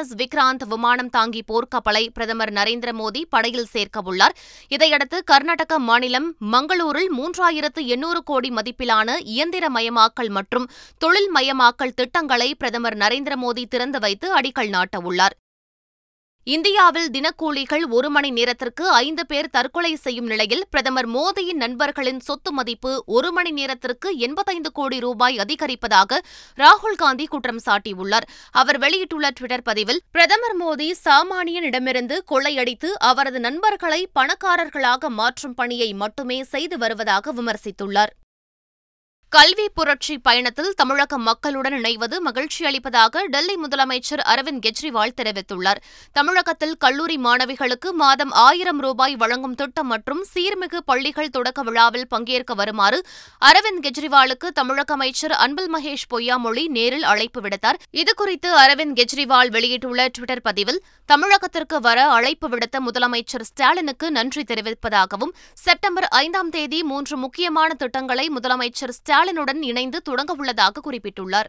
எஸ் 0.00 0.12
விக்ராந்த் 0.14 0.64
விமானம் 0.64 1.10
தாங்கி 1.10 1.42
போர்க்கப்பலை 1.42 2.04
பிரதமர் 2.08 2.52
நரேந்திர 2.52 2.92
மோடி 2.92 3.22
படையில் 3.28 3.72
சேர்க்கவுள்ளார் 3.72 4.36
இதையடுத்து 4.72 5.20
கர்நாடக 5.24 5.78
மாநிலம் 5.82 6.28
மங்களூரில் 6.52 7.10
மூன்றாயிரத்து 7.12 7.82
எண்ணூறு 7.88 8.22
கோடி 8.24 8.50
மதிப்பிலான 8.50 9.18
இயந்திர 9.30 9.70
மயமாக்கல் 9.70 10.30
மற்றும் 10.30 10.68
தொழில் 11.00 11.32
மயமாக்கல் 11.34 11.96
திட்டங்களை 11.96 12.50
பிரதமர் 12.54 12.98
நரேந்திர 12.98 13.36
மோடி 13.38 13.64
திறந்து 13.68 14.00
வைத்து 14.00 14.28
அடிக்கல் 14.34 14.72
நாட்டவுள்ளார் 14.74 15.36
இந்தியாவில் 16.46 17.08
தினக்கூலிகள் 17.10 17.84
ஒரு 17.90 18.08
மணி 18.08 18.28
நேரத்திற்கு 18.30 18.84
ஐந்து 18.96 19.22
பேர் 19.26 19.48
தற்கொலை 19.50 19.90
செய்யும் 19.96 20.26
நிலையில் 20.26 20.62
பிரதமர் 20.70 21.08
மோடியின் 21.08 21.58
நண்பர்களின் 21.58 22.20
சொத்து 22.20 22.50
மதிப்பு 22.52 22.92
ஒரு 23.08 23.30
மணி 23.32 23.50
நேரத்திற்கு 23.50 24.10
எண்பத்தைந்து 24.18 24.70
கோடி 24.72 24.98
ரூபாய் 24.98 25.38
அதிகரிப்பதாக 25.38 26.20
ராகுல் 26.58 26.96
காந்தி 26.96 27.26
குற்றம் 27.26 27.62
சாட்டியுள்ளார் 27.66 28.28
அவர் 28.54 28.78
வெளியிட்டுள்ள 28.78 29.30
டுவிட்டர் 29.30 29.64
பதிவில் 29.64 30.00
பிரதமர் 30.10 30.56
மோடி 30.60 30.88
சாமானியனிடமிருந்து 31.02 32.18
கொள்ளையடித்து 32.30 32.92
அவரது 33.06 33.40
நண்பர்களை 33.40 34.00
பணக்காரர்களாக 34.14 35.10
மாற்றும் 35.14 35.54
பணியை 35.54 35.90
மட்டுமே 35.94 36.38
செய்து 36.48 36.78
வருவதாக 36.78 37.34
விமர்சித்துள்ளார் 37.40 38.14
கல்வி 39.32 39.64
புரட்சி 39.74 40.14
பயணத்தில் 40.18 40.74
தமிழக 40.74 41.16
மக்களுடன் 41.20 41.74
இணைவது 41.78 42.16
மகிழ்ச்சி 42.20 42.60
அளிப்பதாக 42.68 43.22
டெல்லி 43.26 43.56
முதலமைச்சர் 43.62 44.22
அரவிந்த் 44.26 44.62
கெஜ்ரிவால் 44.64 45.14
தெரிவித்துள்ளார் 45.18 45.80
தமிழகத்தில் 46.16 46.74
கல்லூரி 46.76 47.16
மாணவிகளுக்கு 47.18 47.90
மாதம் 47.94 48.32
ஆயிரம் 48.42 48.80
ரூபாய் 48.80 49.16
வழங்கும் 49.16 49.56
திட்டம் 49.56 49.90
மற்றும் 49.92 50.22
சீர்மிகு 50.30 50.78
பள்ளிகள் 50.84 51.30
தொடக்க 51.30 51.62
விழாவில் 51.62 52.06
பங்கேற்க 52.06 52.54
வருமாறு 52.54 53.00
அரவிந்த் 53.42 53.82
கெஜ்ரிவாலுக்கு 53.86 54.50
தமிழக 54.52 54.94
அமைச்சர் 54.94 55.34
அன்பில் 55.38 55.70
மகேஷ் 55.74 56.06
பொய்யாமொழி 56.10 56.64
நேரில் 56.70 57.06
அழைப்பு 57.06 57.42
விடுத்தார் 57.42 57.80
இதுகுறித்து 57.96 58.52
அரவிந்த் 58.62 58.96
கெஜ்ரிவால் 59.00 59.52
வெளியிட்டுள்ள 59.52 60.08
டுவிட்டர் 60.10 60.44
பதிவில் 60.44 60.80
தமிழகத்திற்கு 61.08 61.76
வர 61.82 61.98
அழைப்பு 62.12 62.46
விடுத்த 62.48 62.76
முதலமைச்சர் 62.82 63.46
ஸ்டாலினுக்கு 63.46 64.06
நன்றி 64.12 64.44
தெரிவிப்பதாகவும் 64.46 65.34
செப்டம்பர் 65.58 66.08
ஐந்தாம் 66.16 66.50
தேதி 66.50 66.80
மூன்று 66.86 67.16
முக்கியமான 67.18 67.70
திட்டங்களை 67.76 68.26
முதலமைச்சர் 68.32 68.96
ஸ்டாலின் 68.96 69.15
ஸ்டாலினுடன் 69.16 69.60
இணைந்து 69.62 69.98
தொடங்கவுள்ளதாக 70.08 70.80
குறிப்பிட்டுள்ளார் 70.80 71.48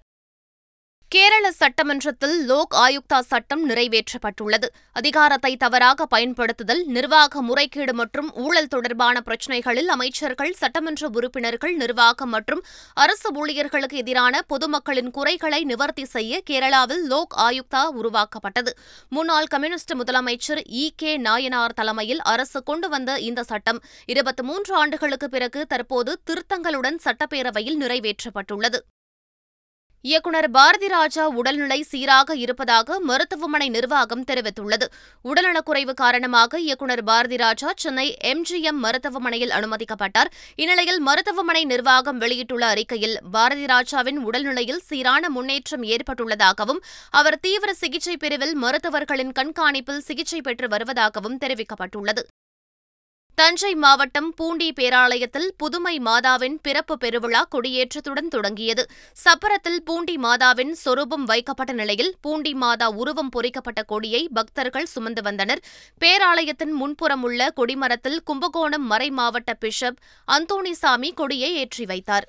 கேரள 1.11 1.45
சட்டமன்றத்தில் 1.57 2.33
லோக் 2.45 2.73
ஆயுக்தா 2.75 3.17
சட்டம் 3.23 3.61
நிறைவேற்றப்பட்டுள்ளது 3.65 4.67
அதிகாரத்தை 4.95 5.51
தவறாக 5.55 6.05
பயன்படுத்துதல் 6.05 6.81
நிர்வாக 6.87 7.41
முறைகேடு 7.41 7.93
மற்றும் 7.93 8.29
ஊழல் 8.37 8.67
தொடர்பான 8.67 9.21
பிரச்சினைகளில் 9.21 9.87
அமைச்சர்கள் 9.87 10.51
சட்டமன்ற 10.53 11.09
உறுப்பினர்கள் 11.09 11.75
நிர்வாகம் 11.75 12.29
மற்றும் 12.29 12.61
அரசு 12.97 13.31
ஊழியர்களுக்கு 13.35 13.97
எதிரான 13.97 14.41
பொதுமக்களின் 14.47 15.09
குறைகளை 15.09 15.61
நிவர்த்தி 15.63 16.05
செய்ய 16.07 16.41
கேரளாவில் 16.49 17.05
லோக் 17.05 17.37
ஆயுக்தா 17.45 17.85
உருவாக்கப்பட்டது 17.95 18.73
முன்னாள் 19.11 19.47
கம்யூனிஸ்ட் 19.47 19.95
முதலமைச்சர் 19.95 20.63
இ 20.75 20.85
கே 20.95 21.13
நாயனார் 21.21 21.73
தலைமையில் 21.73 22.21
அரசு 22.25 22.61
கொண்டு 22.63 22.89
வந்த 22.89 23.19
இந்த 23.21 23.43
சட்டம் 23.45 23.81
இருபத்தி 24.09 24.45
மூன்று 24.45 24.73
ஆண்டுகளுக்கு 24.73 25.29
பிறகு 25.29 25.63
தற்போது 25.67 26.13
திருத்தங்களுடன் 26.25 27.01
சட்டப்பேரவையில் 27.03 27.81
நிறைவேற்றப்பட்டுள்ளது 27.81 28.81
இயக்குநர் 30.07 30.47
பாரதி 30.51 30.87
ராஜா 30.87 31.23
உடல்நிலை 31.37 31.77
சீராக 31.83 32.35
இருப்பதாக 32.35 32.97
மருத்துவமனை 33.01 33.67
நிர்வாகம் 33.69 34.23
தெரிவித்துள்ளது 34.23 34.85
உடல்நலக்குறைவு 35.25 35.93
காரணமாக 35.93 36.59
இயக்குநர் 36.59 37.03
பாரதி 37.03 37.37
ராஜா 37.37 37.71
சென்னை 37.75 38.07
எம்ஜிஎம் 38.31 38.79
மருத்துவமனையில் 38.79 39.55
அனுமதிக்கப்பட்டார் 39.57 40.31
இந்நிலையில் 40.55 41.01
மருத்துவமனை 41.01 41.63
நிர்வாகம் 41.65 42.19
வெளியிட்டுள்ள 42.19 42.65
அறிக்கையில் 42.67 43.17
பாரதி 43.31 43.65
ராஜாவின் 43.65 44.21
உடல்நிலையில் 44.23 44.83
சீரான 44.87 45.29
முன்னேற்றம் 45.29 45.85
ஏற்பட்டுள்ளதாகவும் 45.89 46.83
அவர் 47.13 47.41
தீவிர 47.41 47.73
சிகிச்சை 47.75 48.17
பிரிவில் 48.17 48.57
மருத்துவர்களின் 48.57 49.33
கண்காணிப்பில் 49.33 50.05
சிகிச்சை 50.05 50.41
பெற்று 50.41 50.67
வருவதாகவும் 50.67 51.39
தெரிவிக்கப்பட்டுள்ளது 51.39 52.23
தஞ்சை 53.37 53.71
மாவட்டம் 53.75 54.29
பூண்டி 54.35 54.67
பேராலயத்தில் 54.71 55.49
புதுமை 55.57 55.93
மாதாவின் 55.99 56.55
பிறப்பு 56.61 56.95
பெருவிழா 56.97 57.41
கொடியேற்றத்துடன் 57.47 58.31
தொடங்கியது 58.31 58.83
சப்பரத்தில் 59.17 59.77
பூண்டி 59.83 60.15
மாதாவின் 60.17 60.73
சொரூபம் 60.75 61.25
வைக்கப்பட்ட 61.25 61.73
நிலையில் 61.73 62.11
பூண்டி 62.21 62.53
மாதா 62.55 62.87
உருவம் 62.95 63.29
பொறிக்கப்பட்ட 63.29 63.83
கொடியை 63.83 64.23
பக்தர்கள் 64.33 64.87
சுமந்து 64.87 65.23
வந்தனர் 65.23 65.61
பேராலயத்தின் 66.01 66.73
முன்புறம் 66.73 67.23
உள்ள 67.23 67.51
கொடிமரத்தில் 67.55 68.19
கும்பகோணம் 68.23 68.87
மறை 68.87 69.09
மாவட்ட 69.11 69.53
பிஷப் 69.59 69.99
அந்தோணிசாமி 70.27 71.11
கொடியை 71.13 71.51
ஏற்றி 71.57 71.85
வைத்தார் 71.85 72.27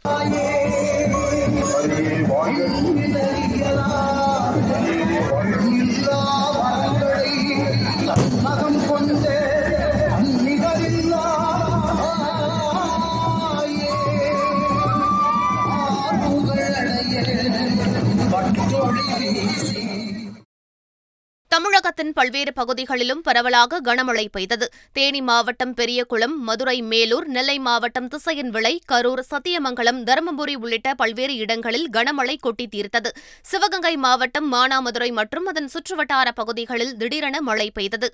தமிழகத்தின் 21.59 22.13
பல்வேறு 22.13 22.53
பகுதிகளிலும் 22.53 23.23
பரவலாக 23.23 23.79
கனமழை 23.81 24.25
பெய்தது 24.27 24.67
தேனி 24.93 25.21
மாவட்டம் 25.21 25.73
பெரியகுளம் 25.75 26.37
மதுரை 26.41 26.77
மேலூர் 26.83 27.27
நெல்லை 27.27 27.57
மாவட்டம் 27.59 28.09
திசையின் 28.09 28.51
விளை 28.51 28.73
கரூர் 28.93 29.23
சத்தியமங்கலம் 29.23 29.99
தருமபுரி 30.05 30.55
உள்ளிட்ட 30.57 30.95
பல்வேறு 30.95 31.35
இடங்களில் 31.37 31.89
கனமழை 31.91 32.37
கொட்டி 32.39 32.67
தீர்த்தது 32.67 33.13
சிவகங்கை 33.45 33.95
மாவட்டம் 33.97 34.49
மானாமதுரை 34.53 35.11
மற்றும் 35.13 35.47
அதன் 35.47 35.71
சுற்றுவட்டார 35.75 36.31
பகுதிகளில் 36.33 36.97
திடீரென 36.97 37.41
மழை 37.41 37.69
பெய்தது 37.75 38.11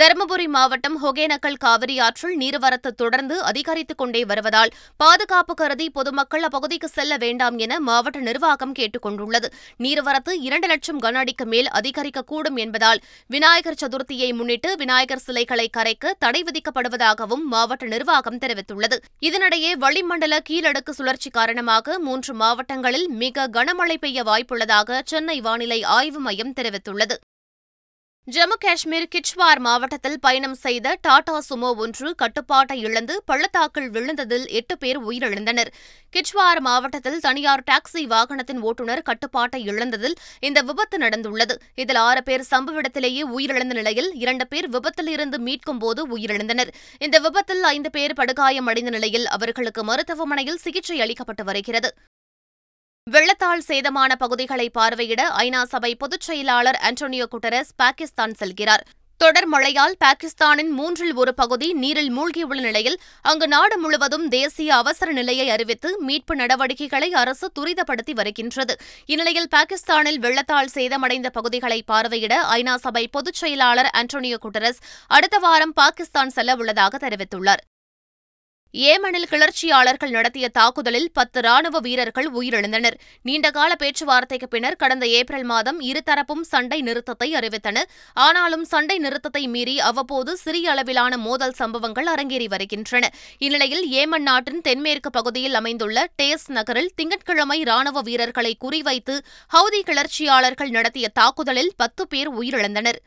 தருமபுரி 0.00 0.44
மாவட்டம் 0.48 0.94
ஒகேனக்கல் 1.02 1.58
காவிரி 1.58 1.94
ஆற்றில் 1.98 2.36
நீர்வரத்து 2.36 2.90
தொடர்ந்து 2.92 3.34
அதிகரித்துக் 3.42 3.98
கொண்டே 3.98 4.20
வருவதால் 4.24 4.70
பாதுகாப்பு 5.00 5.54
கருதி 5.54 5.86
பொதுமக்கள் 5.90 6.44
அப்பகுதிக்கு 6.44 6.88
செல்ல 6.88 7.16
வேண்டாம் 7.16 7.56
என 7.58 7.78
மாவட்ட 7.80 8.20
நிர்வாகம் 8.20 8.72
கேட்டுக் 8.72 9.02
கொண்டுள்ளது 9.02 9.48
நீர்வரத்து 9.80 10.34
இரண்டு 10.40 10.66
லட்சம் 10.66 11.00
கன 11.00 11.18
அடிக்கு 11.18 11.46
மேல் 11.46 11.68
அதிகரிக்கக்கூடும் 11.70 12.56
என்பதால் 12.56 13.02
விநாயகர் 13.30 13.78
சதுர்த்தியை 13.80 14.30
முன்னிட்டு 14.32 14.70
விநாயகர் 14.76 15.22
சிலைகளை 15.22 15.66
கரைக்க 15.70 16.14
தடை 16.18 16.40
விதிக்கப்படுவதாகவும் 16.42 17.44
மாவட்ட 17.48 17.86
நிர்வாகம் 17.86 18.38
தெரிவித்துள்ளது 18.38 18.98
இதனிடையே 19.22 19.74
வளிமண்டல 19.78 20.38
கீழடுக்கு 20.48 20.94
சுழற்சி 20.94 21.30
காரணமாக 21.30 21.98
மூன்று 21.98 22.34
மாவட்டங்களில் 22.34 23.06
மிக 23.16 23.46
கனமழை 23.48 23.98
பெய்ய 23.98 24.22
வாய்ப்புள்ளதாக 24.22 25.02
சென்னை 25.04 25.38
வானிலை 25.40 25.80
ஆய்வு 25.90 26.20
மையம் 26.20 26.56
தெரிவித்துள்ளது 26.60 27.18
ஜம்மு 28.28 28.56
காஷ்மீர் 28.56 29.06
கிச்வார் 29.12 29.60
மாவட்டத்தில் 29.60 30.18
பயணம் 30.18 30.54
செய்த 30.56 30.92
டாடா 31.02 31.38
சுமோ 31.46 31.70
ஒன்று 31.76 32.08
கட்டுப்பாட்டை 32.14 32.76
இழந்து 32.80 33.14
பள்ளத்தாக்கில் 33.24 33.88
விழுந்ததில் 33.90 34.44
எட்டு 34.52 34.74
பேர் 34.78 34.98
உயிரிழந்தனர் 35.02 35.70
கிச்வார் 36.14 36.60
மாவட்டத்தில் 36.60 37.18
தனியார் 37.20 37.64
டாக்ஸி 37.66 38.04
வாகனத்தின் 38.06 38.62
ஓட்டுநர் 38.62 39.02
கட்டுப்பாட்டை 39.02 39.60
இழந்ததில் 39.64 40.16
இந்த 40.40 40.62
விபத்து 40.62 40.98
நடந்துள்ளது 40.98 41.56
இதில் 41.76 42.00
ஆறு 42.00 42.22
பேர் 42.22 42.46
சம்பவ 42.48 42.78
இடத்திலேயே 42.78 43.24
உயிரிழந்த 43.32 43.74
நிலையில் 43.74 44.10
இரண்டு 44.18 44.46
பேர் 44.46 44.70
விபத்திலிருந்து 44.70 45.40
மீட்கும் 45.40 45.80
போது 45.80 46.02
உயிரிழந்தனர் 46.10 46.72
இந்த 47.00 47.18
விபத்தில் 47.18 47.64
ஐந்து 47.70 47.90
பேர் 47.90 48.18
படுகாயமடைந்த 48.18 48.90
நிலையில் 48.90 49.28
அவர்களுக்கு 49.32 49.84
மருத்துவமனையில் 49.84 50.62
சிகிச்சை 50.62 51.00
அளிக்கப்பட்டு 51.00 51.44
வருகிறது 51.44 51.90
வெள்ளத்தால் 53.06 53.64
சேதமான 53.66 54.12
பகுதிகளை 54.14 54.66
பார்வையிட 54.70 55.22
ஐநா 55.38 55.62
சபை 55.64 55.90
பொதுச் 55.94 56.26
செயலாளர் 56.26 56.76
அண்டோனியோ 56.82 57.24
குட்டரஸ் 57.26 57.72
பாகிஸ்தான் 57.76 58.34
செல்கிறார் 58.38 58.84
தொடர் 59.20 59.48
மழையால் 59.48 59.96
பாகிஸ்தானின் 60.00 60.70
மூன்றில் 60.70 61.14
ஒரு 61.14 61.32
பகுதி 61.34 61.68
நீரில் 61.72 62.10
மூழ்கியுள்ள 62.10 62.60
நிலையில் 62.60 62.96
அங்கு 63.24 63.46
நாடு 63.46 63.76
முழுவதும் 63.78 64.26
தேசிய 64.28 64.70
அவசர 64.74 65.08
நிலையை 65.12 65.46
அறிவித்து 65.48 65.90
மீட்பு 66.00 66.36
நடவடிக்கைகளை 66.36 67.10
அரசு 67.14 67.48
துரிதப்படுத்தி 67.58 68.14
வருகின்றது 68.14 68.76
இந்நிலையில் 69.08 69.50
பாகிஸ்தானில் 69.50 70.20
வெள்ளத்தால் 70.20 70.72
சேதமடைந்த 70.74 71.30
பகுதிகளை 71.30 71.80
பார்வையிட 71.88 72.36
ஐநா 72.52 72.76
சபை 72.78 73.04
பொதுச் 73.08 73.42
செயலாளர் 73.42 73.92
அண்டோனியோ 73.94 74.40
குட்டரஸ் 74.42 74.82
அடுத்த 75.10 75.38
வாரம் 75.38 75.76
பாகிஸ்தான் 75.76 76.34
செல்ல 76.34 76.56
உள்ளதாக 76.56 76.98
தெரிவித்துள்ளார் 76.98 77.64
ஏமனில் 78.74 79.28
கிளர்ச்சியாளர்கள் 79.28 80.12
நடத்திய 80.12 80.46
தாக்குதலில் 80.50 81.08
பத்து 81.12 81.38
ராணுவ 81.40 81.76
வீரர்கள் 81.80 82.28
உயிரிழந்தனர் 82.32 82.96
நீண்டகால 83.24 83.72
பேச்சுவார்த்தைக்கு 83.76 84.46
பின்னர் 84.48 84.78
கடந்த 84.78 85.04
ஏப்ரல் 85.12 85.46
மாதம் 85.46 85.78
இருதரப்பும் 85.82 86.44
சண்டை 86.44 86.78
நிறுத்தத்தை 86.82 87.28
அறிவித்தன 87.34 87.82
ஆனாலும் 88.16 88.64
சண்டை 88.64 88.96
நிறுத்தத்தை 88.98 89.44
மீறி 89.48 89.76
அவ்வப்போது 89.82 90.32
சிறிய 90.36 90.72
அளவிலான 90.72 91.18
மோதல் 91.18 91.54
சம்பவங்கள் 91.54 92.10
அரங்கேறி 92.12 92.48
வருகின்றன 92.48 93.10
இந்நிலையில் 93.40 93.84
ஏமன் 93.94 94.26
நாட்டின் 94.26 94.62
தென்மேற்கு 94.62 95.12
பகுதியில் 95.12 95.58
அமைந்துள்ள 95.58 96.06
டேஸ் 96.16 96.48
நகரில் 96.50 96.92
திங்கட்கிழமை 96.96 97.60
ராணுவ 97.64 98.00
வீரர்களை 98.02 98.54
குறிவைத்து 98.60 99.16
ஹவுதி 99.50 99.82
கிளர்ச்சியாளர்கள் 99.82 100.72
நடத்திய 100.72 101.08
தாக்குதலில் 101.14 101.74
பத்து 101.76 102.02
பேர் 102.06 102.30
உயிரிழந்தனர் 102.34 103.00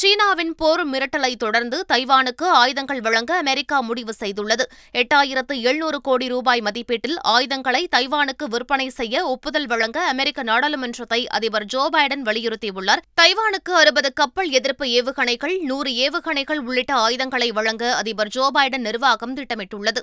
சீனாவின் 0.00 0.52
போர் 0.54 0.82
மிரட்டலை 0.86 1.30
தொடர்ந்து 1.34 1.78
தைவானுக்கு 1.88 2.46
ஆயுதங்கள் 2.54 3.00
வழங்க 3.00 3.32
அமெரிக்கா 3.36 3.78
முடிவு 3.80 4.12
செய்துள்ளது 4.20 4.64
எட்டாயிரத்து 4.94 5.54
எழுநூறு 5.62 5.98
கோடி 6.00 6.26
ரூபாய் 6.28 6.62
மதிப்பீட்டில் 6.62 7.16
ஆயுதங்களை 7.26 7.82
தைவானுக்கு 7.86 8.46
விற்பனை 8.48 8.86
செய்ய 8.90 9.24
ஒப்புதல் 9.26 9.66
வழங்க 9.66 9.98
அமெரிக்க 10.06 10.42
நாடாளுமன்றத்தை 10.42 11.20
அதிபர் 11.30 11.66
ஜோ 11.66 11.82
பைடன் 11.92 12.22
வலியுறுத்தியுள்ளார் 12.22 13.04
தைவானுக்கு 13.14 13.74
அறுபது 13.74 14.12
கப்பல் 14.12 14.52
எதிர்ப்பு 14.52 14.86
ஏவுகணைகள் 14.92 15.56
நூறு 15.64 15.92
ஏவுகணைகள் 15.98 16.62
உள்ளிட்ட 16.62 16.94
ஆயுதங்களை 17.00 17.50
வழங்க 17.50 17.84
அதிபர் 17.96 18.32
ஜோ 18.32 18.46
பைடன் 18.54 18.86
நிர்வாகம் 18.86 19.36
திட்டமிட்டுள்ளது 19.36 20.02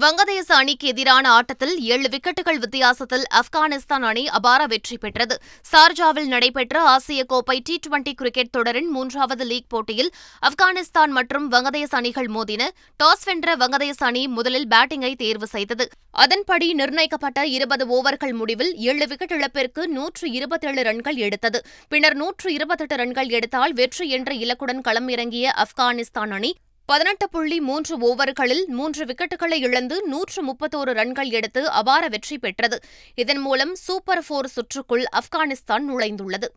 வங்கதேச 0.00 0.48
அணிக்கு 0.52 0.86
எதிரான 0.90 1.26
ஆட்டத்தில் 1.30 1.72
ஏழு 1.86 2.08
விக்கெட்டுகள் 2.08 2.58
வித்தியாசத்தில் 2.58 3.22
ஆப்கானிஸ்தான் 3.38 4.04
அணி 4.04 4.24
அபார 4.30 4.60
வெற்றி 4.66 4.96
பெற்றது 4.96 5.36
சார்ஜாவில் 5.64 6.28
நடைபெற்ற 6.28 6.82
ஆசிய 6.88 7.20
கோப்பை 7.24 7.56
டி 7.60 7.76
டுவெண்டி 7.86 8.12
கிரிக்கெட் 8.14 8.50
தொடரின் 8.50 8.90
மூன்றாவது 8.90 9.46
லீக் 9.46 9.70
போட்டியில் 9.70 10.10
ஆப்கானிஸ்தான் 10.42 11.12
மற்றும் 11.12 11.46
வங்கதேச 11.48 11.90
அணிகள் 11.94 12.28
மோதின 12.30 12.68
டாஸ் 13.00 13.24
வென்ற 13.24 13.56
வங்கதேச 13.56 13.98
அணி 14.02 14.22
முதலில் 14.34 14.68
பேட்டிங்கை 14.68 15.12
தேர்வு 15.16 15.48
செய்தது 15.48 15.86
அதன்படி 16.18 16.70
நிர்ணயிக்கப்பட்ட 16.74 17.46
இருபது 17.52 17.86
ஓவர்கள் 17.94 18.36
முடிவில் 18.36 18.72
ஏழு 18.86 19.06
விக்கெட் 19.06 19.36
இழப்பிற்கு 19.38 19.82
நூற்று 19.94 20.28
இருபத்தேழு 20.34 20.80
ரன்கள் 20.82 21.20
எடுத்தது 21.24 21.60
பின்னர் 21.92 22.18
நூற்று 22.18 22.48
இருபத்தெட்டு 22.52 22.96
ரன்கள் 22.96 23.30
எடுத்தால் 23.32 23.74
வெற்றி 23.74 24.08
என்ற 24.12 24.32
இலக்குடன் 24.38 24.82
களம் 24.82 25.10
இறங்கிய 25.10 25.54
ஆப்கானிஸ்தான் 25.58 26.34
அணி 26.38 26.52
பதினெட்டு 26.88 27.26
புள்ளி 27.28 27.56
மூன்று 27.60 27.94
ஓவர்களில் 28.02 28.62
மூன்று 28.68 29.02
விக்கெட்டுகளை 29.04 29.58
இழந்து 29.60 29.96
நூற்று 30.06 30.40
முப்பத்தோரு 30.42 30.92
ரன்கள் 30.92 31.30
எடுத்து 31.30 31.62
அபார 31.72 32.04
வெற்றி 32.08 32.36
பெற்றது 32.38 32.76
இதன் 33.18 33.42
மூலம் 33.42 33.72
சூப்பர் 33.76 34.24
போர் 34.26 34.50
சுற்றுக்குள் 34.54 35.04
ஆப்கானிஸ்தான் 35.18 35.84
நுழைந்துள்ளது 35.88 36.48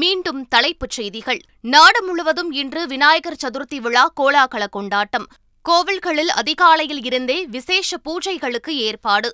மீண்டும் 0.00 0.40
தலைப்புச் 0.48 0.96
செய்திகள் 0.96 1.40
நாடு 1.64 2.00
முழுவதும் 2.02 2.50
இன்று 2.52 2.82
விநாயகர் 2.86 3.42
சதுர்த்தி 3.42 3.78
விழா 3.80 4.04
கோலாகல 4.16 4.64
கொண்டாட்டம் 4.68 5.26
கோவில்களில் 5.64 6.32
அதிகாலையில் 6.36 7.04
இருந்தே 7.04 7.38
விசேஷ 7.48 7.98
பூஜைகளுக்கு 8.04 8.72
ஏற்பாடு 8.86 9.30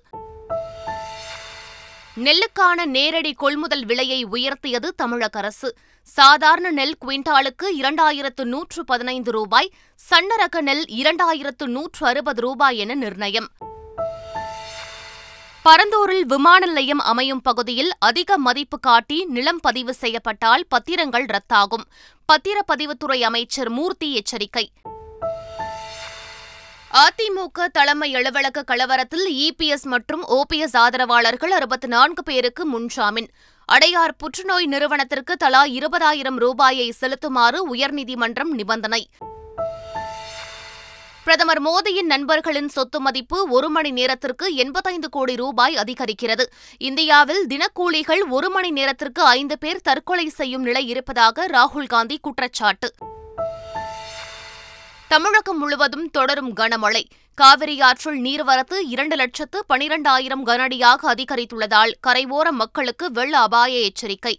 நெல்லுக்கான 2.16 2.80
நேரடி 2.88 3.32
கொள்முதல் 3.34 3.84
விலையை 3.84 4.20
உயர்த்தியது 4.32 4.88
தமிழக 4.96 5.38
அரசு 5.38 5.68
சாதாரண 6.08 6.68
நெல் 6.70 6.98
குவிண்டாலுக்கு 7.00 7.66
இரண்டாயிரத்து 7.78 8.42
நூற்று 8.44 8.80
பதினைந்து 8.84 9.30
ரூபாய் 9.30 9.70
சன்னரக 10.00 10.60
நெல் 10.60 10.84
இரண்டாயிரத்து 10.94 11.66
நூற்று 11.66 12.02
அறுபது 12.06 12.40
ரூபாய் 12.40 12.78
என 12.78 12.94
நிர்ணயம் 12.94 13.48
பரந்தூரில் 15.64 16.24
விமான 16.24 16.60
நிலையம் 16.66 17.02
அமையும் 17.02 17.42
பகுதியில் 17.42 17.92
அதிக 17.98 18.36
மதிப்பு 18.38 18.78
காட்டி 18.80 19.18
நிலம் 19.26 19.60
பதிவு 19.60 19.92
செய்யப்பட்டால் 19.94 20.64
பத்திரங்கள் 20.68 21.26
ரத்தாகும் 21.26 21.86
பத்திரப்பதிவுத்துறை 22.28 23.18
அமைச்சர் 23.22 23.70
மூர்த்தி 23.70 24.08
எச்சரிக்கை 24.12 24.64
அதிமுக 26.90 27.66
தலைமை 27.68 28.08
அலுவலக 28.14 28.64
கலவரத்தில் 28.64 29.26
இபிஎஸ் 29.40 29.86
மற்றும் 29.86 30.22
ஓபிஎஸ் 30.34 30.76
ஆதரவாளர்கள் 30.76 31.52
அறுபத்தி 31.52 31.88
நான்கு 31.88 32.22
பேருக்கு 32.22 32.62
முன்ஜாமீன் 32.66 33.30
அடையார் 33.68 34.16
புற்றுநோய் 34.16 34.66
நிறுவனத்திற்கு 34.66 35.34
தலா 35.36 35.62
இருபதாயிரம் 35.74 36.38
ரூபாயை 36.38 36.88
செலுத்துமாறு 37.00 37.60
உயர்நீதிமன்றம் 37.74 38.52
நிபந்தனை 38.52 39.02
பிரதமர் 41.26 41.60
மோடியின் 41.60 42.06
நண்பர்களின் 42.06 42.68
சொத்து 42.68 42.98
மதிப்பு 43.00 43.38
ஒரு 43.50 43.68
மணி 43.68 43.90
நேரத்திற்கு 43.90 44.46
எண்பத்தைந்து 44.54 45.08
கோடி 45.08 45.34
ரூபாய் 45.34 45.76
அதிகரிக்கிறது 45.76 46.44
இந்தியாவில் 46.80 47.42
தினக்கூலிகள் 47.46 48.22
ஒரு 48.30 48.50
மணி 48.50 48.70
நேரத்திற்கு 48.70 49.22
ஐந்து 49.30 49.58
பேர் 49.58 49.82
தற்கொலை 49.82 50.26
செய்யும் 50.30 50.62
நிலை 50.62 50.84
இருப்பதாக 50.86 51.46
ராகுல்காந்தி 51.46 52.18
குற்றச்சாட்டு 52.20 52.90
தமிழகம் 55.10 55.58
முழுவதும் 55.58 56.06
தொடரும் 56.10 56.52
கனமழை 56.56 57.02
காவிரி 57.38 57.80
ஆற்றில் 57.80 58.18
நீர்வரத்து 58.20 58.76
இரண்டு 58.88 59.16
லட்சத்து 59.16 59.58
பனிரெண்டாயிரம் 59.68 60.44
கனஅடியாக 60.46 61.08
அதிகரித்துள்ளதால் 61.08 61.94
கரையோர 62.06 62.48
மக்களுக்கு 62.52 63.06
வெள்ள 63.12 63.34
அபாய 63.38 63.80
எச்சரிக்கை 63.80 64.34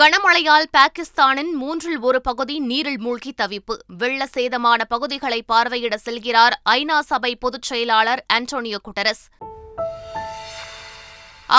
கனமழையால் 0.00 0.66
பாகிஸ்தானின் 0.72 1.52
மூன்றில் 1.54 2.00
ஒரு 2.00 2.20
பகுதி 2.20 2.58
நீரில் 2.60 3.00
மூழ்கி 3.00 3.32
தவிப்பு 3.32 3.74
வெள்ள 3.98 4.26
சேதமான 4.34 4.80
பகுதிகளை 4.84 5.40
பார்வையிட 5.42 5.96
செல்கிறார் 6.04 6.56
ஐநா 6.70 6.98
சபை 7.02 7.32
பொதுச் 7.36 7.62
செயலாளர் 7.62 8.22
ஆண்டோனியோ 8.32 8.80
குட்டரஸ் 8.84 9.24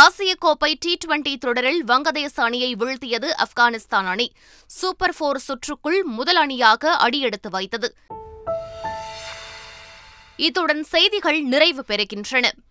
ஆசிய 0.00 0.31
கோப்பை 0.39 0.71
டி 0.79 0.93
டுவெண்டி 1.05 1.33
தொடரில் 1.37 1.81
வங்கதேச 1.83 2.35
அணியை 2.41 2.71
வீழ்த்தியது 2.75 3.29
ஆப்கானிஸ்தான் 3.43 4.05
அணி 4.05 4.27
சூப்பர் 4.69 5.17
போர் 5.17 5.41
சுற்றுக்குள் 5.41 5.99
முதல் 6.11 6.35
அணியாக 6.35 6.95
அடியெடுத்து 6.97 7.49
வைத்தது 7.49 7.89
இத்துடன் 10.37 10.83
செய்திகள் 10.83 11.39
நிறைவு 11.43 11.83
பெறுகின்றன 11.87 12.45